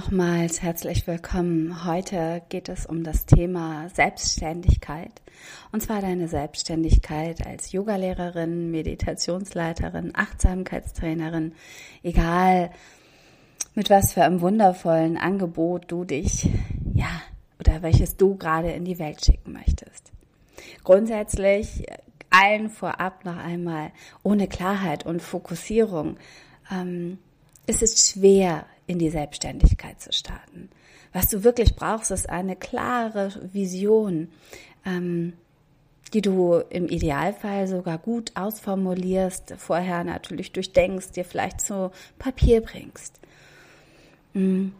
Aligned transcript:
Nochmals 0.00 0.62
herzlich 0.62 1.06
willkommen. 1.06 1.84
Heute 1.84 2.40
geht 2.48 2.70
es 2.70 2.86
um 2.86 3.04
das 3.04 3.26
Thema 3.26 3.86
Selbstständigkeit. 3.90 5.12
Und 5.72 5.82
zwar 5.82 6.00
deine 6.00 6.26
Selbstständigkeit 6.26 7.46
als 7.46 7.72
Yogalehrerin, 7.72 8.70
Meditationsleiterin, 8.70 10.12
Achtsamkeitstrainerin, 10.14 11.52
egal 12.02 12.70
mit 13.74 13.90
was 13.90 14.14
für 14.14 14.24
einem 14.24 14.40
wundervollen 14.40 15.18
Angebot 15.18 15.84
du 15.88 16.06
dich, 16.06 16.48
ja, 16.94 17.20
oder 17.58 17.82
welches 17.82 18.16
du 18.16 18.36
gerade 18.36 18.70
in 18.70 18.86
die 18.86 18.98
Welt 18.98 19.22
schicken 19.22 19.52
möchtest. 19.52 20.12
Grundsätzlich 20.82 21.84
allen 22.30 22.70
vorab 22.70 23.26
noch 23.26 23.36
einmal 23.36 23.90
ohne 24.22 24.48
Klarheit 24.48 25.04
und 25.04 25.20
Fokussierung 25.20 26.16
ähm, 26.72 27.18
ist 27.66 27.82
es 27.82 28.08
schwer, 28.08 28.64
in 28.90 28.98
die 28.98 29.10
Selbstständigkeit 29.10 30.00
zu 30.00 30.12
starten. 30.12 30.68
Was 31.12 31.28
du 31.28 31.44
wirklich 31.44 31.76
brauchst, 31.76 32.10
ist 32.10 32.28
eine 32.28 32.56
klare 32.56 33.32
Vision, 33.52 34.28
ähm, 34.84 35.34
die 36.12 36.22
du 36.22 36.54
im 36.70 36.88
Idealfall 36.88 37.68
sogar 37.68 37.98
gut 37.98 38.32
ausformulierst, 38.34 39.54
vorher 39.58 40.02
natürlich 40.02 40.50
durchdenkst, 40.50 41.12
dir 41.12 41.24
vielleicht 41.24 41.60
zu 41.60 41.92
Papier 42.18 42.62
bringst. 42.62 43.20
Mhm. 44.34 44.72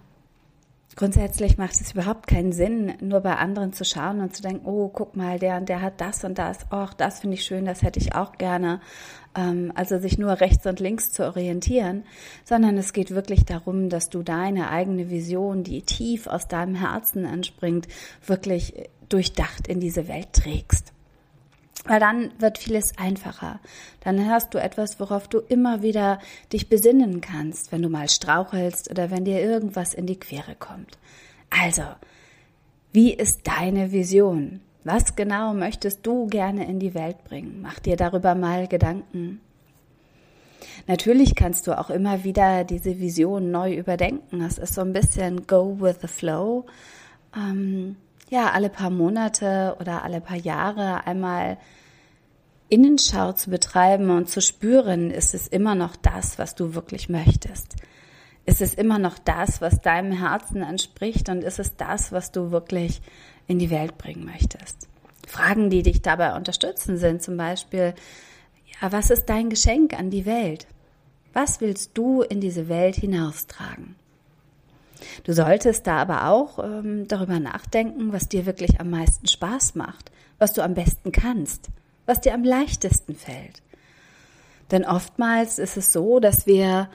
Grundsätzlich 0.97 1.57
macht 1.57 1.81
es 1.81 1.93
überhaupt 1.93 2.27
keinen 2.27 2.53
Sinn, 2.53 2.95
nur 3.01 3.21
bei 3.21 3.37
anderen 3.37 3.73
zu 3.73 3.85
schauen 3.85 4.21
und 4.21 4.35
zu 4.35 4.43
denken, 4.43 4.67
oh, 4.67 4.89
guck 4.89 5.17
mal, 5.17 5.39
der 5.39 5.57
und 5.57 5.69
der 5.69 5.83
hat 5.83 6.01
das 6.01 6.25
und 6.25 6.37
das, 6.37 6.67
ach, 6.71 6.95
das 6.95 7.21
finde 7.21 7.35
ich 7.35 7.45
schön, 7.45 7.65
das 7.65 7.83
hätte 7.83 8.01
ich 8.01 8.15
auch 8.15 8.33
gerne. 8.33 8.81
Ähm, 9.37 9.71
also 9.77 9.99
sich 9.99 10.19
nur 10.19 10.41
rechts 10.41 10.67
und 10.67 10.81
links 10.81 11.13
zu 11.13 11.25
orientieren, 11.25 12.05
sondern 12.45 12.77
es 12.77 12.93
geht 12.93 13.13
wirklich 13.13 13.45
darum, 13.45 13.89
dass 13.89 14.11
du 14.11 14.23
deine 14.25 14.71
eigene 14.71 15.11
Vision, 15.11 15.63
die 15.63 15.83
tief 15.83 16.27
aus 16.27 16.49
deinem 16.49 16.75
Herzen 16.75 17.25
entspringt, 17.25 17.87
wirklich 18.27 18.75
durchdacht 19.09 19.69
in 19.69 19.79
diese 19.79 20.09
Welt 20.09 20.33
trägst. 20.33 20.93
Weil 21.85 22.01
dann 22.01 22.31
wird 22.39 22.59
vieles 22.59 22.97
einfacher. 22.99 23.59
Dann 24.01 24.29
hast 24.29 24.55
du 24.55 24.59
etwas, 24.59 25.01
worauf 25.01 25.29
du 25.29 25.39
immer 25.39 25.83
wieder 25.83 26.19
dich 26.53 26.69
besinnen 26.69 27.21
kannst, 27.21 27.73
wenn 27.73 27.83
du 27.83 27.89
mal 27.89 28.09
strauchelst 28.09 28.91
oder 28.91 29.11
wenn 29.11 29.25
dir 29.25 29.41
irgendwas 29.41 29.95
in 29.95 30.07
die 30.07 30.19
Quere 30.19 30.55
kommt. 30.55 30.99
Also, 31.49 31.83
wie 32.93 33.13
ist 33.13 33.47
deine 33.47 33.93
Vision? 33.93 34.61
Was 34.85 35.15
genau 35.15 35.55
möchtest 35.55 36.07
du 36.07 36.27
gerne 36.27 36.67
in 36.67 36.81
die 36.81 36.95
Welt 36.95 37.25
bringen? 37.25 37.61
Mach 37.63 37.79
dir 37.79 37.97
darüber 37.97 38.35
mal 38.35 38.67
Gedanken. 38.67 39.41
Natürlich 40.87 41.35
kannst 41.35 41.67
du 41.67 41.79
auch 41.79 41.91
immer 41.91 42.25
wieder 42.25 42.65
diese 42.65 42.99
Vision 42.99 43.51
neu 43.51 43.75
überdenken. 43.75 44.41
Das 44.41 44.59
ist 44.59 44.75
so 44.75 44.81
ein 44.81 44.93
bisschen 44.93 45.47
Go 45.47 45.81
with 45.81 45.97
the 46.01 46.09
Flow. 46.09 46.67
Ähm, 47.37 47.97
ja, 48.31 48.51
alle 48.53 48.71
paar 48.71 48.91
Monate 48.91 49.77
oder 49.81 50.03
alle 50.05 50.21
paar 50.21 50.37
Jahre 50.37 51.07
einmal 51.07 51.59
Innenschau 52.69 53.33
zu 53.33 53.51
betreiben 53.51 54.11
und 54.11 54.31
zu 54.31 54.41
spüren, 54.41 55.11
ist 55.11 55.35
es 55.35 55.49
immer 55.49 55.75
noch 55.75 55.97
das, 55.97 56.39
was 56.39 56.55
du 56.55 56.75
wirklich 56.75 57.09
möchtest? 57.09 57.75
Ist 58.47 58.63
es 58.63 58.75
immer 58.75 58.99
noch 58.99 59.19
das, 59.19 59.61
was 59.61 59.81
deinem 59.81 60.13
Herzen 60.13 60.63
entspricht 60.63 61.29
und 61.29 61.43
ist 61.43 61.59
es 61.59 61.77
das, 61.77 62.13
was 62.13 62.31
du 62.31 62.53
wirklich 62.53 63.03
in 63.49 63.59
die 63.59 63.71
Welt 63.71 63.99
bringen 63.99 64.25
möchtest. 64.25 64.89
Fragen, 65.27 65.71
die 65.71 65.83
dich 65.83 66.03
dabei 66.03 66.37
unterstützen, 66.37 66.97
sind 66.97 67.21
zum 67.21 67.37
Beispiel, 67.37 67.95
ja, 68.81 68.93
was 68.93 69.11
ist 69.11 69.27
dein 69.27 69.51
Geschenk 69.51 69.99
an 69.99 70.11
die 70.11 70.25
Welt? 70.25 70.69
Was 71.33 71.61
willst 71.61 71.91
du 71.95 72.23
in 72.23 72.41
diese 72.41 72.69
Welt 72.69 72.95
hinaustragen? 72.95 73.97
Du 75.25 75.33
solltest 75.33 75.87
da 75.87 75.99
aber 75.99 76.29
auch 76.29 76.59
ähm, 76.59 77.07
darüber 77.09 77.41
nachdenken, 77.41 78.13
was 78.13 78.29
dir 78.29 78.47
wirklich 78.47 78.81
am 78.81 78.91
meisten 78.91 79.27
Spaß 79.27 79.75
macht, 79.75 80.11
was 80.39 80.53
du 80.53 80.63
am 80.63 80.75
besten 80.75 81.13
kannst, 81.13 81.69
was 82.07 82.21
dir 82.21 82.35
am 82.35 82.45
leichtesten 82.45 83.15
fällt. 83.15 83.63
Denn 84.71 84.85
oftmals 84.85 85.59
ist 85.59 85.77
es 85.77 85.93
so, 85.93 86.21
dass 86.21 86.47
wir 86.47 86.89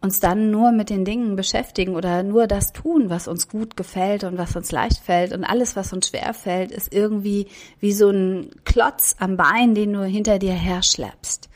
uns 0.00 0.20
dann 0.20 0.50
nur 0.50 0.72
mit 0.72 0.90
den 0.90 1.04
Dingen 1.04 1.36
beschäftigen 1.36 1.96
oder 1.96 2.22
nur 2.22 2.46
das 2.46 2.72
tun, 2.72 3.10
was 3.10 3.28
uns 3.28 3.48
gut 3.48 3.76
gefällt 3.76 4.24
und 4.24 4.38
was 4.38 4.54
uns 4.54 4.70
leicht 4.70 4.98
fällt 4.98 5.32
und 5.32 5.44
alles, 5.44 5.74
was 5.74 5.92
uns 5.92 6.08
schwer 6.08 6.34
fällt, 6.34 6.70
ist 6.70 6.94
irgendwie 6.94 7.46
wie 7.80 7.92
so 7.92 8.10
ein 8.10 8.50
Klotz 8.64 9.16
am 9.18 9.36
Bein, 9.36 9.74
den 9.74 9.92
du 9.92 10.04
hinter 10.04 10.38
dir 10.38 10.52
herschleppst. 10.52 11.48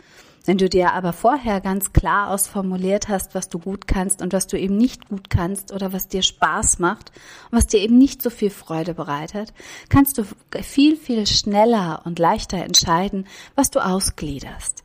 Wenn 0.47 0.59
du 0.59 0.69
dir 0.69 0.93
aber 0.93 1.13
vorher 1.13 1.61
ganz 1.61 1.93
klar 1.93 2.31
ausformuliert 2.31 3.09
hast, 3.09 3.35
was 3.35 3.49
du 3.49 3.59
gut 3.59 3.87
kannst 3.87 4.23
und 4.23 4.33
was 4.33 4.47
du 4.47 4.59
eben 4.59 4.77
nicht 4.77 5.09
gut 5.09 5.29
kannst 5.29 5.73
oder 5.73 5.93
was 5.93 6.09
dir 6.09 6.23
Spaß 6.23 6.79
macht 6.79 7.11
und 7.51 7.59
was 7.59 7.67
dir 7.67 7.81
eben 7.81 7.99
nicht 7.99 8.23
so 8.23 8.31
viel 8.31 8.51
Freude 8.51 8.95
bereitet, 8.95 9.53
kannst 9.89 10.19
du 10.19 10.25
viel, 10.63 10.97
viel 10.97 11.27
schneller 11.27 12.03
und 12.05 12.19
leichter 12.19 12.59
entscheiden, 12.65 13.27
was 13.55 13.71
du 13.71 13.81
ausgliederst. 13.81 14.83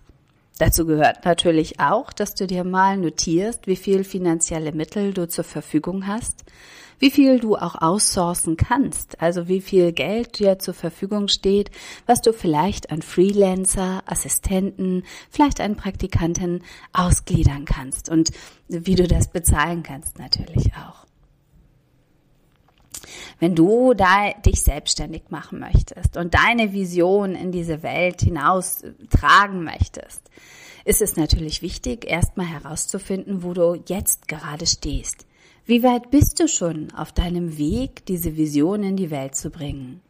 Dazu 0.58 0.86
gehört 0.86 1.26
natürlich 1.26 1.82
auch, 1.82 2.14
dass 2.14 2.34
du 2.34 2.48
dir 2.48 2.64
mal 2.64 2.96
notierst, 2.96 3.68
wie 3.68 3.76
viel 3.76 4.06
finanzielle 4.06 4.72
Mittel 4.72 5.14
du 5.14 5.28
zur 5.28 5.44
Verfügung 5.44 6.08
hast, 6.08 6.46
wie 6.98 7.12
viel 7.12 7.40
du 7.40 7.58
auch 7.58 7.82
aussourcen 7.82 8.56
kannst, 8.56 9.22
also 9.22 9.50
wie 9.50 9.60
viel 9.60 9.92
Geld 9.92 10.40
dir 10.40 10.58
zur 10.58 10.74
Verfügung 10.74 11.28
steht, 11.28 11.72
was 12.06 12.22
du 12.22 12.32
vielleicht 12.32 12.90
an 12.90 13.02
Freelancer, 13.02 14.02
Assistenten, 14.06 15.04
vielleicht 15.30 15.60
an 15.60 15.76
Praktikanten 15.76 16.64
ausgliedern 16.94 17.66
kannst 17.66 18.10
und 18.10 18.32
wie 18.70 18.96
du 18.96 19.08
das 19.08 19.28
bezahlen 19.28 19.84
kannst 19.84 20.20
natürlich 20.20 20.72
auch. 20.76 21.05
Wenn 23.40 23.56
du 23.56 23.94
da 23.94 24.32
dich 24.46 24.62
selbstständig 24.62 25.24
machen 25.30 25.60
möchtest 25.60 26.18
und 26.18 26.34
deine 26.34 26.74
Vision 26.74 27.36
in 27.36 27.52
diese 27.52 27.84
Welt 27.84 28.22
hinaus 28.22 28.84
tragen 29.10 29.64
möchtest, 29.64 30.30
ist 30.86 31.02
es 31.02 31.16
natürlich 31.16 31.62
wichtig, 31.62 32.06
erstmal 32.06 32.46
herauszufinden, 32.46 33.44
wo 33.44 33.54
du 33.54 33.82
jetzt 33.88 34.28
gerade 34.28 34.68
stehst. 34.68 35.26
Wie 35.66 35.82
weit 35.82 36.12
bist 36.12 36.40
du 36.40 36.48
schon 36.48 36.92
auf 36.94 37.12
deinem 37.12 37.58
Weg, 37.58 38.06
diese 38.06 38.38
Vision 38.38 38.84
in 38.84 38.96
die 38.96 39.10
Welt 39.10 39.36
zu 39.36 39.50
bringen? 39.50 40.02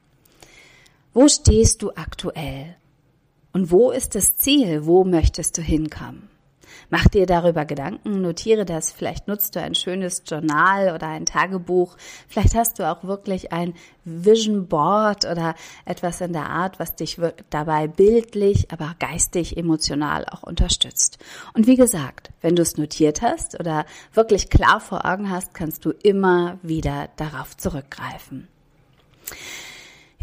Wo 1.13 1.29
stehst 1.29 1.81
du 1.81 1.91
aktuell? 1.91 2.75
Und 3.53 3.71
wo 3.71 3.91
ist 3.91 4.15
das 4.15 4.35
Ziel? 4.35 4.85
Wo 4.85 5.05
möchtest 5.05 5.57
du 5.57 5.61
hinkommen? 5.61 6.27
Mach 6.89 7.07
dir 7.07 7.25
darüber 7.25 7.65
Gedanken, 7.65 8.21
notiere 8.21 8.65
das. 8.65 8.91
Vielleicht 8.91 9.27
nutzt 9.27 9.55
du 9.55 9.61
ein 9.61 9.75
schönes 9.75 10.23
Journal 10.25 10.93
oder 10.93 11.07
ein 11.07 11.25
Tagebuch. 11.25 11.97
Vielleicht 12.27 12.55
hast 12.55 12.79
du 12.79 12.89
auch 12.89 13.03
wirklich 13.03 13.51
ein 13.51 13.73
Vision 14.03 14.67
Board 14.67 15.25
oder 15.25 15.55
etwas 15.85 16.21
in 16.21 16.33
der 16.33 16.49
Art, 16.49 16.79
was 16.79 16.95
dich 16.95 17.19
dabei 17.49 17.87
bildlich, 17.87 18.71
aber 18.71 18.95
geistig, 18.99 19.57
emotional 19.57 20.25
auch 20.25 20.43
unterstützt. 20.43 21.17
Und 21.53 21.67
wie 21.67 21.75
gesagt, 21.75 22.31
wenn 22.41 22.55
du 22.55 22.61
es 22.61 22.77
notiert 22.77 23.21
hast 23.21 23.59
oder 23.59 23.85
wirklich 24.13 24.49
klar 24.49 24.79
vor 24.79 25.05
Augen 25.05 25.29
hast, 25.29 25.53
kannst 25.53 25.85
du 25.85 25.91
immer 25.91 26.59
wieder 26.61 27.09
darauf 27.15 27.57
zurückgreifen. 27.57 28.47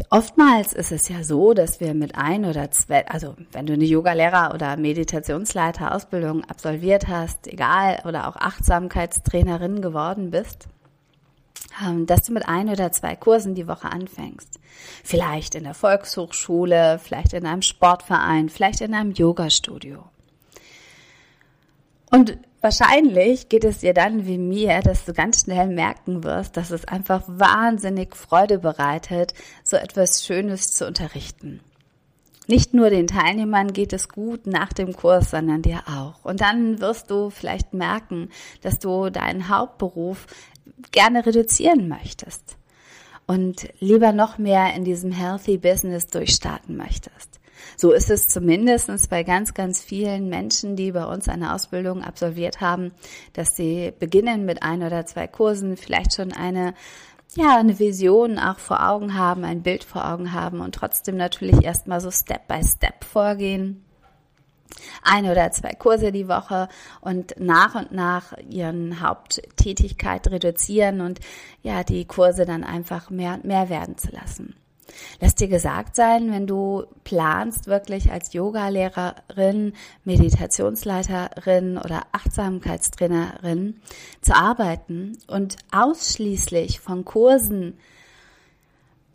Oftmals 0.09 0.73
ist 0.73 0.91
es 0.91 1.07
ja 1.09 1.23
so, 1.23 1.53
dass 1.53 1.79
wir 1.79 1.93
mit 1.93 2.15
ein 2.15 2.45
oder 2.45 2.71
zwei, 2.71 3.07
also 3.07 3.35
wenn 3.51 3.65
du 3.65 3.73
eine 3.73 3.85
Yogalehrer 3.85 4.53
oder 4.53 4.75
Meditationsleiter 4.77 5.93
Ausbildung 5.93 6.43
absolviert 6.45 7.07
hast, 7.07 7.47
egal, 7.47 8.01
oder 8.05 8.27
auch 8.27 8.35
Achtsamkeitstrainerin 8.35 9.81
geworden 9.81 10.31
bist, 10.31 10.67
ähm, 11.83 12.05
dass 12.05 12.23
du 12.23 12.33
mit 12.33 12.47
ein 12.47 12.69
oder 12.69 12.91
zwei 12.91 13.15
Kursen 13.15 13.55
die 13.55 13.67
Woche 13.67 13.91
anfängst. 13.91 14.59
Vielleicht 15.03 15.55
in 15.55 15.63
der 15.63 15.73
Volkshochschule, 15.73 16.99
vielleicht 16.99 17.33
in 17.33 17.45
einem 17.45 17.61
Sportverein, 17.61 18.49
vielleicht 18.49 18.81
in 18.81 18.93
einem 18.93 19.11
Yogastudio. 19.11 20.03
Und 22.13 22.37
Wahrscheinlich 22.63 23.49
geht 23.49 23.65
es 23.65 23.79
dir 23.79 23.93
dann 23.93 24.25
wie 24.25 24.37
mir, 24.37 24.79
dass 24.79 25.03
du 25.03 25.11
ganz 25.11 25.41
schnell 25.41 25.67
merken 25.67 26.23
wirst, 26.23 26.55
dass 26.55 26.71
es 26.71 26.85
einfach 26.85 27.21
wahnsinnig 27.27 28.15
Freude 28.15 28.59
bereitet, 28.59 29.33
so 29.65 29.75
etwas 29.75 30.23
Schönes 30.23 30.71
zu 30.71 30.87
unterrichten. 30.87 31.59
Nicht 32.47 32.73
nur 32.73 32.89
den 32.89 33.07
Teilnehmern 33.07 33.73
geht 33.73 33.91
es 33.91 34.07
gut 34.07 34.47
nach 34.47 34.71
dem 34.71 34.93
Kurs, 34.93 35.31
sondern 35.31 35.61
dir 35.61 35.81
auch. 35.89 36.23
Und 36.23 36.39
dann 36.39 36.79
wirst 36.79 37.11
du 37.11 37.29
vielleicht 37.31 37.73
merken, 37.73 38.29
dass 38.61 38.79
du 38.79 39.09
deinen 39.09 39.49
Hauptberuf 39.49 40.25
gerne 40.93 41.25
reduzieren 41.25 41.89
möchtest 41.89 42.55
und 43.27 43.67
lieber 43.81 44.13
noch 44.13 44.37
mehr 44.37 44.73
in 44.73 44.85
diesem 44.85 45.11
Healthy 45.11 45.57
Business 45.57 46.07
durchstarten 46.07 46.77
möchtest. 46.77 47.41
So 47.77 47.91
ist 47.91 48.09
es 48.09 48.27
zumindest 48.27 49.09
bei 49.09 49.23
ganz, 49.23 49.53
ganz 49.53 49.81
vielen 49.81 50.29
Menschen, 50.29 50.75
die 50.75 50.91
bei 50.91 51.05
uns 51.05 51.27
eine 51.27 51.53
Ausbildung 51.53 52.03
absolviert 52.03 52.61
haben, 52.61 52.91
dass 53.33 53.55
sie 53.55 53.93
beginnen 53.99 54.45
mit 54.45 54.63
ein 54.63 54.83
oder 54.83 55.05
zwei 55.05 55.27
Kursen, 55.27 55.77
vielleicht 55.77 56.15
schon 56.15 56.31
eine 56.31 56.73
ja, 57.35 57.57
eine 57.57 57.79
Vision 57.79 58.37
auch 58.37 58.59
vor 58.59 58.87
Augen 58.87 59.17
haben, 59.17 59.43
ein 59.43 59.63
Bild 59.63 59.83
vor 59.83 60.07
Augen 60.07 60.33
haben 60.33 60.61
und 60.61 60.75
trotzdem 60.75 61.17
natürlich 61.17 61.63
erstmal 61.63 61.99
so 61.99 62.11
Step 62.11 62.47
by 62.47 62.63
Step 62.63 63.03
vorgehen. 63.03 63.83
Ein 65.03 65.25
oder 65.25 65.51
zwei 65.51 65.71
Kurse 65.71 66.11
die 66.11 66.27
Woche 66.27 66.67
und 67.01 67.35
nach 67.39 67.75
und 67.75 67.91
nach 67.91 68.33
ihren 68.49 69.01
Haupttätigkeit 69.01 70.27
reduzieren 70.27 71.01
und 71.01 71.19
ja, 71.61 71.83
die 71.83 72.05
Kurse 72.05 72.45
dann 72.45 72.63
einfach 72.63 73.09
mehr 73.09 73.33
und 73.33 73.45
mehr 73.45 73.69
werden 73.69 73.97
zu 73.97 74.11
lassen. 74.11 74.55
Lass 75.19 75.35
dir 75.35 75.47
gesagt 75.47 75.95
sein, 75.95 76.31
wenn 76.31 76.47
du 76.47 76.83
planst, 77.03 77.67
wirklich 77.67 78.11
als 78.11 78.33
Yoga-Lehrerin, 78.33 79.73
Meditationsleiterin 80.03 81.77
oder 81.77 82.03
Achtsamkeitstrainerin 82.11 83.81
zu 84.21 84.35
arbeiten 84.35 85.17
und 85.27 85.57
ausschließlich 85.71 86.79
von 86.79 87.05
Kursen 87.05 87.77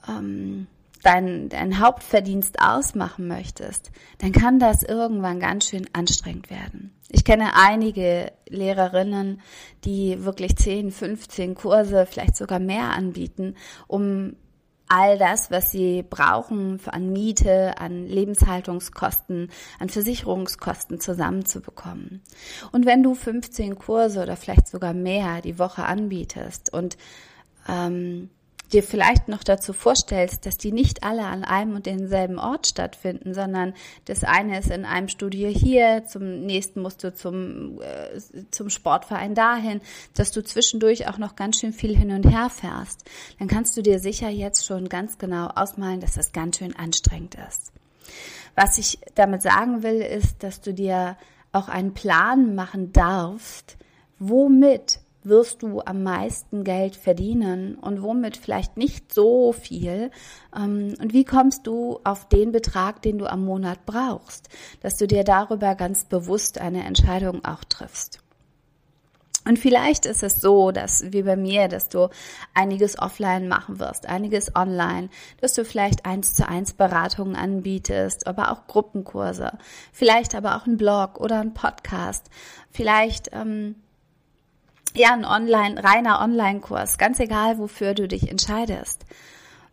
ähm, 0.09 0.67
dein, 1.03 1.49
dein 1.49 1.81
Hauptverdienst 1.81 2.61
ausmachen 2.61 3.29
möchtest, 3.29 3.91
dann 4.19 4.33
kann 4.33 4.59
das 4.59 4.83
irgendwann 4.83 5.41
ganz 5.41 5.69
schön 5.69 5.87
anstrengend 5.93 6.51
werden. 6.51 6.93
Ich 7.11 7.25
kenne 7.25 7.55
einige 7.55 8.33
Lehrerinnen, 8.49 9.41
die 9.85 10.25
wirklich 10.25 10.57
10, 10.57 10.91
15 10.91 11.55
Kurse, 11.55 12.07
vielleicht 12.07 12.37
sogar 12.37 12.59
mehr 12.59 12.91
anbieten, 12.91 13.55
um 13.87 14.37
all 14.89 15.19
das, 15.19 15.51
was 15.51 15.71
sie 15.71 16.03
brauchen 16.03 16.81
an 16.87 17.13
Miete, 17.13 17.79
an 17.79 18.07
Lebenshaltungskosten, 18.07 19.51
an 19.79 19.89
Versicherungskosten 19.89 21.01
zusammenzubekommen. 21.01 22.23
Und 22.73 22.87
wenn 22.87 23.03
du 23.03 23.15
15 23.15 23.77
Kurse 23.79 24.23
oder 24.23 24.37
vielleicht 24.37 24.69
sogar 24.69 24.95
mehr 24.95 25.41
die 25.41 25.59
Woche 25.59 25.85
anbietest 25.85 26.73
und 26.73 26.97
ähm, 27.69 28.31
dir 28.73 28.83
vielleicht 28.83 29.29
noch 29.29 29.43
dazu 29.43 29.73
vorstellst, 29.73 30.45
dass 30.45 30.59
die 30.59 30.73
nicht 30.73 31.03
alle 31.03 31.25
an 31.25 31.45
einem 31.45 31.77
und 31.77 31.87
denselben 31.87 32.39
Ort 32.39 32.67
stattfinden, 32.67 33.35
sondern 33.35 33.75
das 34.05 34.25
eine 34.25 34.59
ist 34.59 34.71
in 34.71 34.85
einem 34.85 35.09
Studio 35.09 35.49
hier, 35.49 36.05
zum 36.07 36.41
nächsten 36.41 36.83
musst 36.83 37.03
du 37.03 37.13
zum, 37.15 37.81
äh, 37.81 38.21
zum 38.51 38.71
Sportverein 38.71 39.35
dahin, 39.35 39.81
dass 40.15 40.33
du 40.33 40.43
zwischendurch 40.43 41.09
auch 41.09 41.19
noch 41.19 41.37
ganz 41.37 41.59
schön 41.61 41.73
viel 41.73 41.97
hin 41.97 42.11
und 42.11 42.25
her 42.25 42.51
fährst, 42.51 43.05
dann 43.39 43.49
kannst 43.49 43.77
du 43.77 43.83
dir 43.83 43.99
sicher 43.99 44.29
jetzt 44.29 44.67
schon 44.67 44.89
ganz 44.89 45.19
genau 45.19 45.49
ausmalen, 45.49 46.01
dass 46.01 46.15
das 46.15 46.33
ganz 46.33 46.59
schön 46.59 46.77
anstrengend 46.77 47.37
ist. 47.49 47.73
Was 48.55 48.79
ich 48.79 48.99
damit 49.15 49.43
sagen 49.43 49.83
will, 49.83 50.01
ist, 50.01 50.43
dass 50.43 50.61
du 50.61 50.75
dir 50.75 51.17
auch 51.53 51.69
einen 51.69 51.95
Plan 51.95 52.55
machen 52.55 52.93
darfst, 52.93 53.77
womit 54.19 55.01
wirst 55.25 55.63
du 55.63 55.81
am 55.81 56.03
meisten 56.03 56.65
Geld 56.65 56.97
verdienen 56.97 57.75
und 57.77 58.03
womit 58.03 58.37
vielleicht 58.37 58.77
nicht 58.77 59.13
so 59.13 59.53
viel? 59.53 60.11
Ähm, 60.57 60.95
und 61.01 61.13
wie 61.13 61.25
kommst 61.25 61.67
du 61.67 62.01
auf 62.05 62.29
den 62.29 62.53
Betrag, 62.53 63.03
den 63.03 63.19
du 63.19 63.27
am 63.27 63.45
Monat 63.45 63.85
brauchst, 63.87 64.49
dass 64.81 64.97
du 64.97 65.07
dir 65.07 65.25
darüber 65.25 65.75
ganz 65.75 66.05
bewusst 66.05 66.59
eine 66.59 66.85
Entscheidung 66.85 67.45
auch 67.45 67.65
triffst? 67.65 68.21
Und 69.49 69.59
vielleicht 69.59 70.05
ist 70.05 70.23
es 70.23 70.43
so, 70.43 70.73
dass 70.73 71.11
wie 71.13 71.23
bei 71.23 71.35
mir, 71.35 71.69
dass 71.69 71.89
du 71.89 72.11
einiges 72.53 72.99
offline 72.99 73.49
machen 73.49 73.79
wirst, 73.79 74.07
einiges 74.07 74.55
online, 74.55 75.09
dass 75.41 75.55
du 75.55 75.65
vielleicht 75.65 76.05
eins 76.05 76.35
zu 76.35 76.47
eins 76.47 76.75
Beratungen 76.75 77.35
anbietest, 77.35 78.27
aber 78.27 78.53
auch 78.53 78.67
Gruppenkurse, 78.67 79.57
vielleicht 79.91 80.35
aber 80.35 80.57
auch 80.57 80.67
ein 80.67 80.77
Blog 80.77 81.19
oder 81.19 81.41
ein 81.41 81.55
Podcast, 81.55 82.27
vielleicht 82.71 83.31
ähm, 83.33 83.77
ja, 84.95 85.13
ein 85.13 85.25
Online, 85.25 85.83
reiner 85.83 86.21
Online-Kurs, 86.21 86.99
ganz 86.99 87.21
egal, 87.21 87.59
wofür 87.59 87.95
du 87.95 88.09
dich 88.09 88.31
entscheidest. 88.31 89.05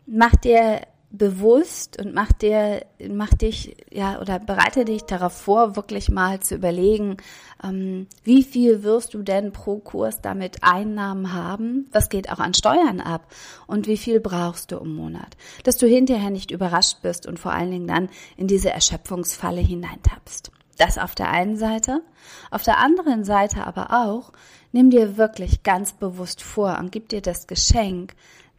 Mach 0.06 0.36
dir 0.36 0.82
bewusst 1.10 1.98
und 2.00 2.14
mach 2.14 2.32
dir, 2.32 2.84
mach 3.08 3.30
dich, 3.30 3.76
ja, 3.90 4.20
oder 4.20 4.38
bereite 4.38 4.84
dich 4.84 5.02
darauf 5.02 5.32
vor, 5.32 5.76
wirklich 5.76 6.10
mal 6.10 6.40
zu 6.40 6.54
überlegen, 6.54 7.16
ähm, 7.62 8.06
wie 8.24 8.42
viel 8.42 8.82
wirst 8.82 9.14
du 9.14 9.22
denn 9.22 9.52
pro 9.52 9.78
Kurs 9.78 10.20
damit 10.20 10.58
Einnahmen 10.62 11.32
haben? 11.32 11.88
Was 11.92 12.08
geht 12.08 12.30
auch 12.30 12.38
an 12.38 12.54
Steuern 12.54 13.00
ab? 13.00 13.32
Und 13.66 13.86
wie 13.86 13.96
viel 13.96 14.20
brauchst 14.20 14.72
du 14.72 14.76
im 14.78 14.94
Monat? 14.94 15.36
Dass 15.64 15.78
du 15.78 15.86
hinterher 15.86 16.30
nicht 16.30 16.50
überrascht 16.50 16.98
bist 17.02 17.26
und 17.26 17.38
vor 17.38 17.52
allen 17.52 17.70
Dingen 17.70 17.86
dann 17.86 18.08
in 18.36 18.46
diese 18.46 18.70
Erschöpfungsfalle 18.70 19.60
hineintappst. 19.60 20.50
Das 20.78 20.98
auf 20.98 21.14
der 21.14 21.30
einen 21.30 21.56
Seite. 21.56 22.02
Auf 22.50 22.62
der 22.62 22.78
anderen 22.78 23.24
Seite 23.24 23.66
aber 23.66 23.90
auch, 23.90 24.32
nimm 24.72 24.90
dir 24.90 25.16
wirklich 25.16 25.62
ganz 25.62 25.92
bewusst 25.92 26.42
vor 26.42 26.78
und 26.78 26.92
gib 26.92 27.08
dir 27.08 27.22
das 27.22 27.46
Geschenk, 27.46 28.14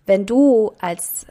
wenn 0.06 0.26
du 0.26 0.72
als 0.80 1.28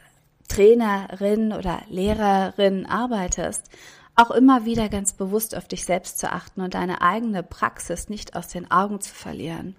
Trainerin 0.47 1.51
oder 1.51 1.81
Lehrerin 1.89 2.85
arbeitest, 2.85 3.69
auch 4.15 4.31
immer 4.31 4.65
wieder 4.65 4.89
ganz 4.89 5.13
bewusst 5.13 5.55
auf 5.55 5.67
dich 5.67 5.85
selbst 5.85 6.19
zu 6.19 6.31
achten 6.31 6.61
und 6.61 6.73
deine 6.73 7.01
eigene 7.01 7.43
Praxis 7.43 8.09
nicht 8.09 8.35
aus 8.35 8.47
den 8.47 8.71
Augen 8.71 8.99
zu 8.99 9.13
verlieren. 9.13 9.75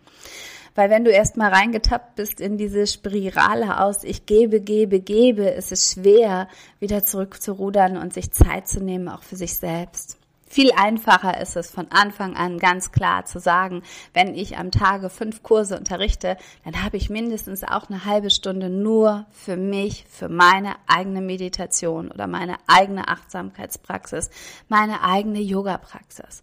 Weil 0.74 0.90
wenn 0.90 1.04
du 1.04 1.10
erstmal 1.10 1.52
reingetappt 1.52 2.14
bist 2.14 2.40
in 2.40 2.56
diese 2.56 2.86
Spirale 2.86 3.80
aus, 3.80 4.04
ich 4.04 4.26
gebe, 4.26 4.60
gebe, 4.60 5.00
gebe, 5.00 5.48
ist 5.48 5.72
es 5.72 5.92
schwer, 5.92 6.46
wieder 6.78 7.02
zurückzurudern 7.02 7.96
und 7.96 8.14
sich 8.14 8.30
Zeit 8.30 8.68
zu 8.68 8.80
nehmen, 8.80 9.08
auch 9.08 9.24
für 9.24 9.34
sich 9.34 9.56
selbst. 9.56 10.17
Viel 10.48 10.72
einfacher 10.72 11.40
ist 11.40 11.56
es 11.56 11.70
von 11.70 11.88
Anfang 11.90 12.34
an 12.34 12.58
ganz 12.58 12.90
klar 12.90 13.26
zu 13.26 13.38
sagen, 13.38 13.82
wenn 14.14 14.34
ich 14.34 14.56
am 14.56 14.70
Tage 14.70 15.10
fünf 15.10 15.42
Kurse 15.42 15.76
unterrichte, 15.76 16.38
dann 16.64 16.82
habe 16.82 16.96
ich 16.96 17.10
mindestens 17.10 17.64
auch 17.64 17.90
eine 17.90 18.06
halbe 18.06 18.30
Stunde 18.30 18.70
nur 18.70 19.26
für 19.30 19.56
mich, 19.56 20.06
für 20.08 20.30
meine 20.30 20.76
eigene 20.86 21.20
Meditation 21.20 22.10
oder 22.10 22.26
meine 22.26 22.56
eigene 22.66 23.08
Achtsamkeitspraxis, 23.08 24.30
meine 24.68 25.02
eigene 25.02 25.40
Yoga-Praxis. 25.40 26.42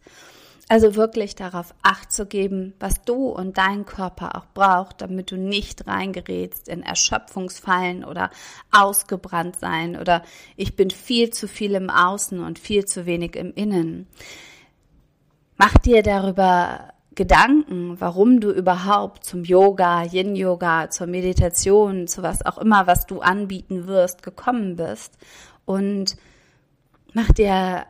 Also 0.68 0.96
wirklich 0.96 1.36
darauf 1.36 1.76
Acht 1.84 2.12
zu 2.12 2.26
geben, 2.26 2.74
was 2.80 3.04
du 3.04 3.28
und 3.28 3.58
dein 3.58 3.86
Körper 3.86 4.36
auch 4.36 4.48
braucht, 4.54 5.02
damit 5.02 5.30
du 5.30 5.38
nicht 5.38 5.86
reingerätst 5.86 6.68
in 6.68 6.82
Erschöpfungsfallen 6.82 8.04
oder 8.04 8.32
ausgebrannt 8.72 9.58
sein 9.60 9.96
oder 9.96 10.24
ich 10.56 10.76
bin 10.76 10.90
viel 10.90 11.30
zu 11.30 11.48
viel 11.48 11.76
im 11.76 11.92
Außen 11.92 12.40
und 12.40 12.58
viel 12.58 12.86
zu 12.86 13.06
wenig 13.06 13.36
im 13.36 13.54
Innen. 13.54 14.08
Mach 15.58 15.78
dir 15.78 16.02
darüber 16.02 16.94
Gedanken, 17.14 18.02
warum 18.02 18.40
du 18.42 18.52
überhaupt 18.52 19.24
zum 19.24 19.44
Yoga, 19.44 20.04
Yin-Yoga, 20.04 20.90
zur 20.90 21.08
Meditation, 21.08 22.08
zu 22.08 22.24
was 22.24 22.44
auch 22.44 22.58
immer, 22.58 22.88
was 22.88 23.06
du 23.06 23.22
anbieten 23.22 23.88
wirst, 23.88 24.24
gekommen 24.24 24.76
bist 24.76 25.18
und 25.64 26.18
mach 27.14 27.32
dir 27.32 27.86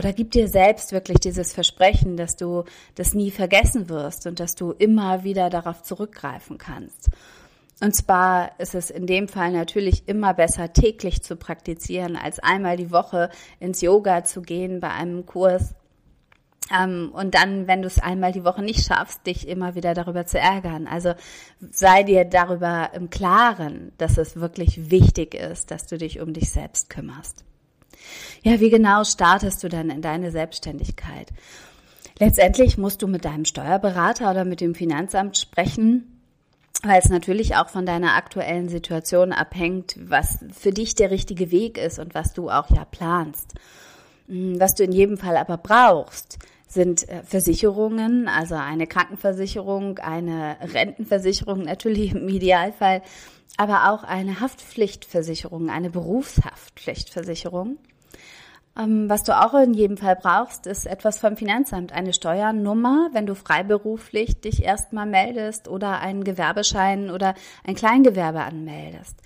oder 0.00 0.14
gib 0.14 0.30
dir 0.30 0.48
selbst 0.48 0.92
wirklich 0.92 1.20
dieses 1.20 1.52
Versprechen, 1.52 2.16
dass 2.16 2.34
du 2.34 2.64
das 2.94 3.12
nie 3.12 3.30
vergessen 3.30 3.90
wirst 3.90 4.26
und 4.26 4.40
dass 4.40 4.54
du 4.54 4.72
immer 4.72 5.24
wieder 5.24 5.50
darauf 5.50 5.82
zurückgreifen 5.82 6.56
kannst. 6.56 7.10
Und 7.82 7.94
zwar 7.94 8.58
ist 8.58 8.74
es 8.74 8.88
in 8.88 9.06
dem 9.06 9.28
Fall 9.28 9.52
natürlich 9.52 10.08
immer 10.08 10.32
besser, 10.32 10.72
täglich 10.72 11.22
zu 11.22 11.36
praktizieren, 11.36 12.16
als 12.16 12.38
einmal 12.38 12.78
die 12.78 12.90
Woche 12.90 13.28
ins 13.58 13.82
Yoga 13.82 14.24
zu 14.24 14.40
gehen 14.40 14.80
bei 14.80 14.88
einem 14.88 15.26
Kurs. 15.26 15.74
Ähm, 16.74 17.10
und 17.12 17.34
dann, 17.34 17.66
wenn 17.66 17.82
du 17.82 17.86
es 17.86 17.98
einmal 17.98 18.32
die 18.32 18.44
Woche 18.44 18.62
nicht 18.62 18.86
schaffst, 18.86 19.26
dich 19.26 19.46
immer 19.46 19.74
wieder 19.74 19.92
darüber 19.92 20.24
zu 20.24 20.38
ärgern. 20.38 20.86
Also 20.86 21.12
sei 21.70 22.04
dir 22.04 22.24
darüber 22.24 22.90
im 22.94 23.10
Klaren, 23.10 23.92
dass 23.98 24.16
es 24.16 24.36
wirklich 24.36 24.90
wichtig 24.90 25.34
ist, 25.34 25.70
dass 25.70 25.86
du 25.86 25.98
dich 25.98 26.20
um 26.20 26.32
dich 26.32 26.50
selbst 26.50 26.88
kümmerst. 26.88 27.44
Ja, 28.42 28.60
wie 28.60 28.70
genau 28.70 29.04
startest 29.04 29.62
du 29.62 29.68
dann 29.68 29.90
in 29.90 30.02
deine 30.02 30.30
Selbstständigkeit? 30.30 31.28
Letztendlich 32.18 32.76
musst 32.76 33.02
du 33.02 33.06
mit 33.06 33.24
deinem 33.24 33.46
Steuerberater 33.46 34.30
oder 34.30 34.44
mit 34.44 34.60
dem 34.60 34.74
Finanzamt 34.74 35.38
sprechen, 35.38 36.20
weil 36.82 36.98
es 36.98 37.08
natürlich 37.08 37.56
auch 37.56 37.68
von 37.68 37.86
deiner 37.86 38.14
aktuellen 38.14 38.68
Situation 38.68 39.32
abhängt, 39.32 39.96
was 39.98 40.38
für 40.52 40.70
dich 40.70 40.94
der 40.94 41.10
richtige 41.10 41.50
Weg 41.50 41.78
ist 41.78 41.98
und 41.98 42.14
was 42.14 42.32
du 42.32 42.50
auch 42.50 42.70
ja 42.70 42.84
planst. 42.84 43.54
Hm, 44.28 44.60
was 44.60 44.74
du 44.74 44.84
in 44.84 44.92
jedem 44.92 45.16
Fall 45.16 45.36
aber 45.36 45.56
brauchst, 45.56 46.38
sind 46.68 47.08
äh, 47.08 47.22
Versicherungen, 47.22 48.28
also 48.28 48.54
eine 48.54 48.86
Krankenversicherung, 48.86 49.98
eine 49.98 50.56
Rentenversicherung 50.60 51.62
natürlich 51.62 52.12
im 52.12 52.28
Idealfall, 52.28 53.02
aber 53.56 53.90
auch 53.90 54.04
eine 54.04 54.40
Haftpflichtversicherung, 54.40 55.68
eine 55.68 55.90
Berufshaftpflichtversicherung 55.90 57.78
was 58.74 59.24
du 59.24 59.38
auch 59.38 59.54
in 59.54 59.74
jedem 59.74 59.96
Fall 59.96 60.16
brauchst, 60.16 60.66
ist 60.66 60.86
etwas 60.86 61.18
vom 61.18 61.36
Finanzamt, 61.36 61.92
eine 61.92 62.12
Steuernummer, 62.12 63.10
wenn 63.12 63.26
du 63.26 63.34
freiberuflich 63.34 64.40
dich 64.40 64.62
erstmal 64.62 65.06
meldest 65.06 65.68
oder 65.68 66.00
einen 66.00 66.24
Gewerbeschein 66.24 67.10
oder 67.10 67.34
ein 67.64 67.74
Kleingewerbe 67.74 68.40
anmeldest. 68.40 69.20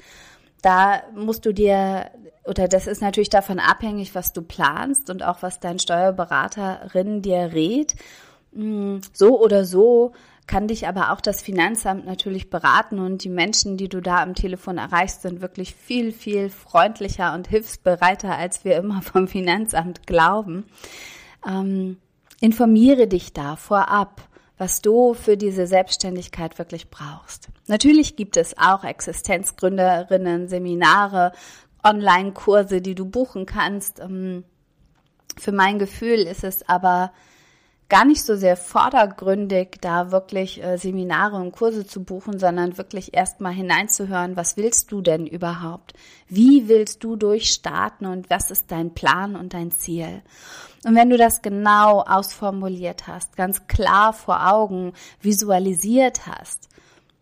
Da 0.63 1.03
musst 1.15 1.45
du 1.45 1.53
dir, 1.53 2.11
oder 2.45 2.69
das 2.69 2.87
ist 2.87 3.03
natürlich 3.03 3.29
davon 3.29 3.59
abhängig, 3.59 4.15
was 4.15 4.33
du 4.33 4.41
planst 4.41 5.11
und 5.11 5.23
auch 5.23 5.43
was 5.43 5.61
dein 5.61 5.79
Steuerberaterin 5.79 7.21
dir 7.21 7.53
rät. 7.53 7.95
Mm, 8.53 8.99
so 9.13 9.39
oder 9.41 9.67
so 9.67 10.13
kann 10.47 10.69
dich 10.69 10.87
aber 10.87 11.13
auch 11.13 11.21
das 11.21 11.43
Finanzamt 11.43 12.05
natürlich 12.05 12.51
beraten 12.51 12.99
und 12.99 13.25
die 13.25 13.31
Menschen, 13.31 13.77
die 13.77 13.89
du 13.89 14.01
da 14.01 14.23
am 14.23 14.35
Telefon 14.35 14.77
erreichst, 14.77 15.23
sind 15.23 15.41
wirklich 15.41 15.75
viel, 15.75 16.13
viel 16.13 16.51
freundlicher 16.51 17.33
und 17.35 17.49
hilfsbereiter, 17.49 18.37
als 18.37 18.65
wir 18.65 18.77
immer 18.77 19.01
vom 19.03 19.27
Finanzamt 19.27 20.07
glauben. 20.07 20.67
Ähm, 21.47 21.97
informiere 22.41 23.07
dich 23.07 23.33
da 23.33 23.57
vorab, 23.57 24.29
was 24.59 24.83
du 24.83 25.15
für 25.15 25.37
diese 25.37 25.67
Selbstständigkeit 25.67 26.59
wirklich 26.59 26.91
brauchst. 26.91 27.49
Natürlich 27.67 28.15
gibt 28.15 28.37
es 28.37 28.57
auch 28.59 28.85
Existenzgründerinnen, 28.85 30.49
Seminare, 30.49 31.33
Online-Kurse, 31.83 32.81
die 32.81 32.95
du 32.95 33.07
buchen 33.07 33.47
kannst. 33.47 33.99
Ähm, 34.01 34.45
für 35.39 35.53
mein 35.53 35.79
Gefühl 35.79 36.21
ist 36.21 36.45
es 36.45 36.69
aber 36.69 37.13
gar 37.89 38.05
nicht 38.05 38.25
so 38.25 38.35
sehr 38.35 38.57
vordergründig, 38.57 39.79
da 39.81 40.11
wirklich 40.11 40.63
äh, 40.63 40.79
Seminare 40.79 41.37
und 41.37 41.53
Kurse 41.53 41.87
zu 41.87 42.03
buchen, 42.03 42.39
sondern 42.39 42.79
wirklich 42.79 43.15
erstmal 43.15 43.53
hineinzuhören, 43.53 44.37
was 44.37 44.57
willst 44.57 44.91
du 44.91 45.01
denn 45.01 45.27
überhaupt? 45.27 45.93
Wie 46.29 46.69
willst 46.69 47.05
du 47.05 47.17
durchstarten 47.17 48.07
und 48.07 48.31
was 48.31 48.51
ist 48.51 48.71
dein 48.71 48.95
Plan 48.95 49.37
und 49.37 49.55
dein 49.55 49.71
Ziel? 49.71 50.23
Und 50.85 50.95
wenn 50.95 51.11
du 51.11 51.17
das 51.17 51.43
genau 51.43 52.01
ausformuliert 52.01 53.07
hast, 53.07 53.37
ganz 53.37 53.67
klar 53.67 54.13
vor 54.13 54.53
Augen 54.53 54.93
visualisiert 55.21 56.27
hast, 56.27 56.69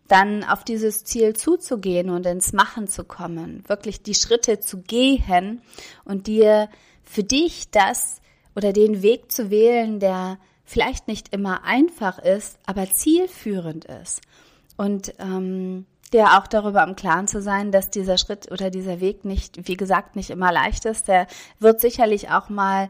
dann 0.07 0.43
auf 0.43 0.63
dieses 0.63 1.05
Ziel 1.05 1.35
zuzugehen 1.35 2.09
und 2.09 2.25
ins 2.25 2.53
Machen 2.53 2.87
zu 2.87 3.03
kommen, 3.03 3.63
wirklich 3.67 4.03
die 4.03 4.15
Schritte 4.15 4.59
zu 4.59 4.81
gehen 4.81 5.61
und 6.03 6.27
dir 6.27 6.69
für 7.03 7.23
dich 7.23 7.71
das 7.71 8.21
oder 8.55 8.73
den 8.73 9.01
Weg 9.01 9.31
zu 9.31 9.49
wählen, 9.49 9.99
der 9.99 10.37
vielleicht 10.63 11.07
nicht 11.07 11.33
immer 11.33 11.63
einfach 11.63 12.19
ist, 12.19 12.57
aber 12.65 12.89
zielführend 12.91 13.85
ist. 13.85 14.21
Und 14.77 15.13
ähm, 15.19 15.85
dir 16.13 16.37
auch 16.37 16.47
darüber 16.47 16.83
im 16.83 16.95
Klaren 16.95 17.27
zu 17.27 17.41
sein, 17.41 17.71
dass 17.71 17.89
dieser 17.89 18.17
Schritt 18.17 18.51
oder 18.51 18.69
dieser 18.69 18.99
Weg 18.99 19.25
nicht, 19.25 19.67
wie 19.67 19.77
gesagt, 19.77 20.15
nicht 20.15 20.29
immer 20.29 20.51
leicht 20.51 20.85
ist. 20.85 21.07
Der 21.07 21.27
wird 21.59 21.81
sicherlich 21.81 22.29
auch 22.29 22.49
mal 22.49 22.89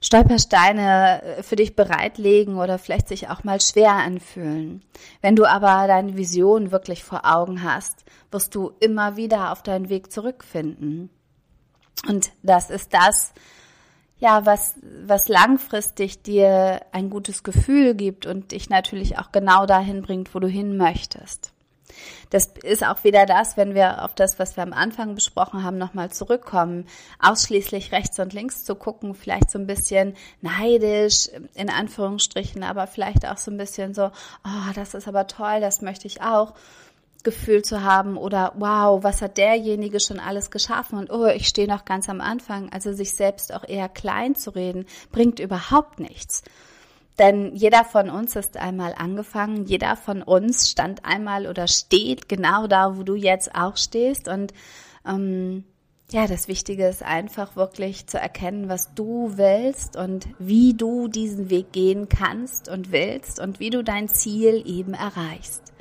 Stolpersteine 0.00 1.22
äh, 1.22 1.42
für 1.42 1.56
dich 1.56 1.76
bereitlegen 1.76 2.58
oder 2.58 2.78
vielleicht 2.78 3.08
sich 3.08 3.30
auch 3.30 3.42
mal 3.44 3.60
schwer 3.60 3.92
anfühlen. 3.92 4.82
Wenn 5.22 5.36
du 5.36 5.46
aber 5.46 5.86
deine 5.86 6.16
Vision 6.16 6.72
wirklich 6.72 7.04
vor 7.04 7.22
Augen 7.24 7.62
hast, 7.62 8.04
wirst 8.30 8.54
du 8.54 8.72
immer 8.80 9.16
wieder 9.16 9.50
auf 9.50 9.62
deinen 9.62 9.88
Weg 9.88 10.12
zurückfinden. 10.12 11.10
Und 12.06 12.32
das 12.42 12.70
ist 12.70 12.92
das, 12.92 13.32
ja, 14.24 14.46
was, 14.46 14.76
was 15.04 15.28
langfristig 15.28 16.22
dir 16.22 16.80
ein 16.92 17.10
gutes 17.10 17.42
Gefühl 17.42 17.94
gibt 17.94 18.24
und 18.24 18.52
dich 18.52 18.70
natürlich 18.70 19.18
auch 19.18 19.32
genau 19.32 19.66
dahin 19.66 20.00
bringt, 20.00 20.34
wo 20.34 20.38
du 20.38 20.48
hin 20.48 20.78
möchtest. 20.78 21.52
Das 22.30 22.46
ist 22.62 22.82
auch 22.84 23.04
wieder 23.04 23.26
das, 23.26 23.58
wenn 23.58 23.74
wir 23.74 24.02
auf 24.02 24.14
das, 24.14 24.38
was 24.38 24.56
wir 24.56 24.62
am 24.62 24.72
Anfang 24.72 25.14
besprochen 25.14 25.62
haben, 25.62 25.76
nochmal 25.76 26.10
zurückkommen, 26.10 26.86
ausschließlich 27.20 27.92
rechts 27.92 28.18
und 28.18 28.32
links 28.32 28.64
zu 28.64 28.76
gucken, 28.76 29.14
vielleicht 29.14 29.50
so 29.50 29.58
ein 29.58 29.66
bisschen 29.66 30.14
neidisch, 30.40 31.28
in 31.52 31.68
Anführungsstrichen, 31.68 32.62
aber 32.62 32.86
vielleicht 32.86 33.28
auch 33.28 33.36
so 33.36 33.50
ein 33.50 33.58
bisschen 33.58 33.92
so, 33.92 34.06
oh, 34.06 34.72
das 34.74 34.94
ist 34.94 35.06
aber 35.06 35.26
toll, 35.26 35.60
das 35.60 35.82
möchte 35.82 36.06
ich 36.06 36.22
auch. 36.22 36.54
Gefühl 37.24 37.62
zu 37.62 37.82
haben 37.82 38.16
oder 38.16 38.52
wow, 38.56 39.02
was 39.02 39.22
hat 39.22 39.38
derjenige 39.38 39.98
schon 39.98 40.20
alles 40.20 40.50
geschaffen 40.50 40.98
und 40.98 41.10
oh, 41.10 41.26
ich 41.26 41.48
stehe 41.48 41.66
noch 41.66 41.84
ganz 41.84 42.08
am 42.08 42.20
Anfang. 42.20 42.70
Also 42.72 42.92
sich 42.92 43.14
selbst 43.14 43.52
auch 43.52 43.66
eher 43.66 43.88
klein 43.88 44.36
zu 44.36 44.50
reden, 44.50 44.86
bringt 45.10 45.40
überhaupt 45.40 45.98
nichts. 45.98 46.42
Denn 47.18 47.54
jeder 47.54 47.84
von 47.84 48.10
uns 48.10 48.34
ist 48.36 48.56
einmal 48.56 48.94
angefangen, 48.96 49.66
jeder 49.66 49.96
von 49.96 50.22
uns 50.22 50.70
stand 50.70 51.04
einmal 51.04 51.46
oder 51.46 51.68
steht 51.68 52.28
genau 52.28 52.66
da, 52.66 52.96
wo 52.96 53.02
du 53.04 53.14
jetzt 53.14 53.54
auch 53.54 53.76
stehst. 53.76 54.28
Und 54.28 54.52
ähm, 55.06 55.64
ja, 56.10 56.26
das 56.26 56.48
Wichtige 56.48 56.86
ist 56.86 57.02
einfach 57.02 57.56
wirklich 57.56 58.06
zu 58.06 58.18
erkennen, 58.18 58.68
was 58.68 58.94
du 58.94 59.36
willst 59.36 59.96
und 59.96 60.28
wie 60.38 60.74
du 60.74 61.08
diesen 61.08 61.50
Weg 61.50 61.72
gehen 61.72 62.08
kannst 62.08 62.68
und 62.68 62.90
willst 62.90 63.40
und 63.40 63.60
wie 63.60 63.70
du 63.70 63.84
dein 63.84 64.08
Ziel 64.08 64.62
eben 64.66 64.94
erreichst. 64.94 65.73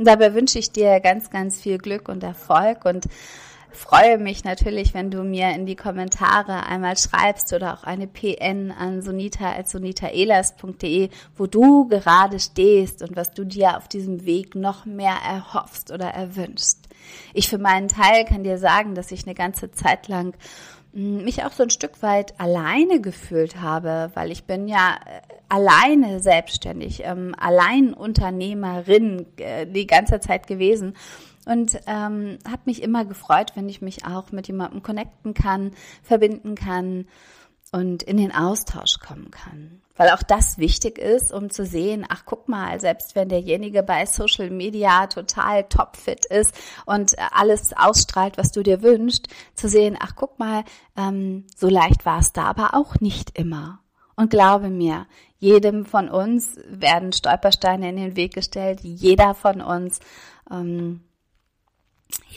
Und 0.00 0.06
dabei 0.06 0.32
wünsche 0.32 0.58
ich 0.58 0.72
dir 0.72 0.98
ganz, 1.00 1.28
ganz 1.28 1.60
viel 1.60 1.76
Glück 1.76 2.08
und 2.08 2.24
Erfolg 2.24 2.86
und 2.86 3.04
freue 3.70 4.16
mich 4.16 4.44
natürlich, 4.44 4.94
wenn 4.94 5.10
du 5.10 5.22
mir 5.22 5.50
in 5.50 5.66
die 5.66 5.76
Kommentare 5.76 6.64
einmal 6.64 6.96
schreibst 6.96 7.52
oder 7.52 7.74
auch 7.74 7.84
eine 7.84 8.06
PN 8.06 8.72
an 8.72 9.02
sonita.sonitaelas.de, 9.02 11.10
wo 11.36 11.46
du 11.46 11.86
gerade 11.88 12.40
stehst 12.40 13.02
und 13.02 13.14
was 13.14 13.32
du 13.32 13.44
dir 13.44 13.76
auf 13.76 13.88
diesem 13.88 14.24
Weg 14.24 14.54
noch 14.54 14.86
mehr 14.86 15.16
erhoffst 15.22 15.90
oder 15.90 16.06
erwünschst. 16.06 16.88
Ich 17.34 17.50
für 17.50 17.58
meinen 17.58 17.88
Teil 17.88 18.24
kann 18.24 18.42
dir 18.42 18.56
sagen, 18.56 18.94
dass 18.94 19.12
ich 19.12 19.26
eine 19.26 19.34
ganze 19.34 19.70
Zeit 19.70 20.08
lang 20.08 20.34
mich 20.92 21.44
auch 21.44 21.52
so 21.52 21.62
ein 21.62 21.70
Stück 21.70 22.02
weit 22.02 22.38
alleine 22.40 23.00
gefühlt 23.00 23.60
habe, 23.60 24.10
weil 24.14 24.32
ich 24.32 24.44
bin 24.44 24.66
ja 24.66 24.96
äh, 25.06 25.20
alleine 25.48 26.20
selbstständig, 26.20 27.02
ähm, 27.04 27.34
Alleinunternehmerin 27.38 29.26
äh, 29.36 29.66
die 29.66 29.86
ganze 29.86 30.20
Zeit 30.20 30.46
gewesen 30.46 30.96
und 31.46 31.80
ähm, 31.86 32.38
habe 32.48 32.62
mich 32.64 32.82
immer 32.82 33.04
gefreut, 33.04 33.52
wenn 33.54 33.68
ich 33.68 33.82
mich 33.82 34.04
auch 34.04 34.32
mit 34.32 34.48
jemandem 34.48 34.82
connecten 34.82 35.34
kann, 35.34 35.72
verbinden 36.02 36.54
kann 36.54 37.06
und 37.72 38.02
in 38.02 38.16
den 38.16 38.34
Austausch 38.34 38.98
kommen 38.98 39.30
kann. 39.30 39.80
Weil 39.96 40.10
auch 40.10 40.22
das 40.22 40.56
wichtig 40.56 40.98
ist, 40.98 41.30
um 41.32 41.50
zu 41.50 41.66
sehen, 41.66 42.06
ach 42.08 42.22
guck 42.24 42.48
mal, 42.48 42.80
selbst 42.80 43.14
wenn 43.14 43.28
derjenige 43.28 43.82
bei 43.82 44.06
Social 44.06 44.48
Media 44.48 45.06
total 45.08 45.64
topfit 45.64 46.24
ist 46.24 46.54
und 46.86 47.16
alles 47.32 47.74
ausstrahlt, 47.76 48.38
was 48.38 48.50
du 48.50 48.62
dir 48.62 48.82
wünschst, 48.82 49.28
zu 49.54 49.68
sehen, 49.68 49.98
ach 50.00 50.14
guck 50.16 50.38
mal, 50.38 50.64
ähm, 50.96 51.44
so 51.54 51.68
leicht 51.68 52.06
war 52.06 52.20
es 52.20 52.32
da 52.32 52.44
aber 52.44 52.74
auch 52.74 52.98
nicht 53.00 53.38
immer. 53.38 53.80
Und 54.16 54.30
glaube 54.30 54.70
mir, 54.70 55.06
jedem 55.38 55.84
von 55.84 56.08
uns 56.08 56.58
werden 56.66 57.12
Stolpersteine 57.12 57.90
in 57.90 57.96
den 57.96 58.16
Weg 58.16 58.34
gestellt, 58.34 58.80
jeder 58.82 59.34
von 59.34 59.60
uns 59.60 60.00
ähm, 60.50 61.00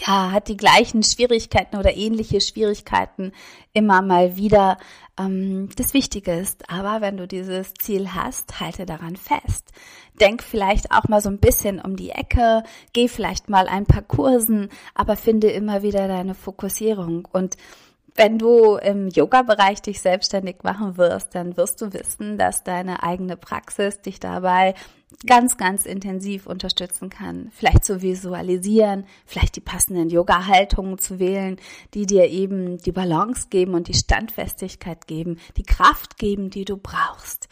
ja, 0.05 0.31
hat 0.31 0.47
die 0.47 0.57
gleichen 0.57 1.03
Schwierigkeiten 1.03 1.77
oder 1.77 1.95
ähnliche 1.95 2.41
Schwierigkeiten 2.41 3.31
immer 3.73 4.01
mal 4.01 4.35
wieder. 4.35 4.77
Ähm, 5.17 5.69
das 5.77 5.93
Wichtige 5.93 6.33
ist 6.33 6.69
aber, 6.69 7.01
wenn 7.01 7.17
du 7.17 7.27
dieses 7.27 7.73
Ziel 7.75 8.13
hast, 8.13 8.59
halte 8.59 8.85
daran 8.85 9.15
fest. 9.15 9.71
Denk 10.19 10.43
vielleicht 10.43 10.91
auch 10.91 11.07
mal 11.07 11.21
so 11.21 11.29
ein 11.29 11.39
bisschen 11.39 11.79
um 11.79 11.95
die 11.95 12.09
Ecke, 12.09 12.63
geh 12.91 13.07
vielleicht 13.07 13.49
mal 13.49 13.67
ein 13.67 13.85
paar 13.85 14.01
Kursen, 14.03 14.69
aber 14.93 15.15
finde 15.15 15.49
immer 15.49 15.83
wieder 15.83 16.07
deine 16.07 16.35
Fokussierung 16.35 17.27
und 17.31 17.55
wenn 18.15 18.37
du 18.37 18.75
im 18.75 19.07
Yoga-Bereich 19.07 19.81
dich 19.81 20.01
selbstständig 20.01 20.57
machen 20.63 20.97
wirst, 20.97 21.33
dann 21.33 21.57
wirst 21.57 21.81
du 21.81 21.93
wissen, 21.93 22.37
dass 22.37 22.63
deine 22.63 23.03
eigene 23.03 23.37
Praxis 23.37 24.01
dich 24.01 24.19
dabei 24.19 24.75
ganz, 25.25 25.57
ganz 25.57 25.85
intensiv 25.85 26.45
unterstützen 26.47 27.09
kann. 27.09 27.51
Vielleicht 27.53 27.85
zu 27.85 28.01
visualisieren, 28.01 29.05
vielleicht 29.25 29.55
die 29.55 29.61
passenden 29.61 30.09
Yoga-Haltungen 30.09 30.99
zu 30.99 31.19
wählen, 31.19 31.57
die 31.93 32.05
dir 32.05 32.29
eben 32.29 32.77
die 32.77 32.91
Balance 32.91 33.47
geben 33.49 33.73
und 33.73 33.87
die 33.87 33.93
Standfestigkeit 33.93 35.07
geben, 35.07 35.37
die 35.57 35.63
Kraft 35.63 36.17
geben, 36.17 36.49
die 36.49 36.65
du 36.65 36.77
brauchst. 36.77 37.49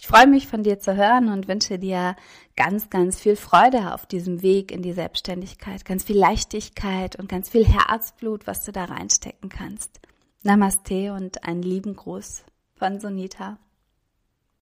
Ich 0.00 0.06
freue 0.06 0.28
mich 0.28 0.46
von 0.46 0.62
dir 0.62 0.78
zu 0.78 0.96
hören 0.96 1.28
und 1.28 1.48
wünsche 1.48 1.78
dir 1.78 2.14
ganz, 2.56 2.88
ganz 2.88 3.18
viel 3.18 3.34
Freude 3.34 3.92
auf 3.94 4.06
diesem 4.06 4.42
Weg 4.42 4.70
in 4.70 4.80
die 4.80 4.92
Selbstständigkeit, 4.92 5.84
ganz 5.84 6.04
viel 6.04 6.16
Leichtigkeit 6.16 7.16
und 7.16 7.28
ganz 7.28 7.48
viel 7.50 7.66
Herzblut, 7.66 8.46
was 8.46 8.64
du 8.64 8.70
da 8.70 8.84
reinstecken 8.84 9.48
kannst. 9.48 10.00
Namaste 10.44 11.12
und 11.12 11.44
einen 11.44 11.62
lieben 11.62 11.96
Gruß 11.96 12.44
von 12.76 13.00
Sonita. 13.00 13.58